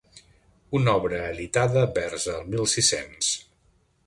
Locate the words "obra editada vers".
1.01-2.27